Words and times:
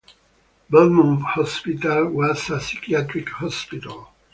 Belmont 0.71 1.21
Hospital 1.35 2.09
was 2.09 2.49
a 2.49 2.59
psychiatric 2.59 3.29
hospital. 3.29 4.09